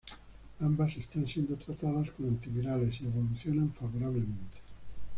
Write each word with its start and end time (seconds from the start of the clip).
Ambas 0.61 0.97
están 0.97 1.27
siendo 1.27 1.55
tratadas 1.57 2.09
con 2.09 2.27
antivirales 2.27 2.99
y 3.01 3.05
evolucionan 3.05 3.71
favorablemente. 3.71 4.57